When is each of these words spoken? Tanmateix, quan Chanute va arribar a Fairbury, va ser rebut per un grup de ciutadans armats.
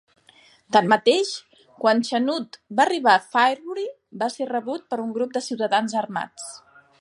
Tanmateix, 0.75 1.33
quan 1.83 2.01
Chanute 2.07 2.77
va 2.79 2.85
arribar 2.87 3.13
a 3.17 3.21
Fairbury, 3.35 3.85
va 4.23 4.31
ser 4.37 4.49
rebut 4.55 4.89
per 4.95 5.01
un 5.05 5.13
grup 5.19 5.37
de 5.37 5.45
ciutadans 5.51 5.97
armats. 6.03 6.49